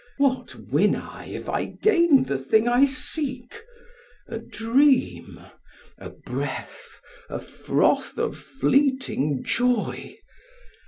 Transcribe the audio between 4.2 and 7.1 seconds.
A dream, a breath,